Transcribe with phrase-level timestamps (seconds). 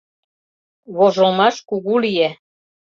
[0.95, 2.29] Вожылмаш кугу лие.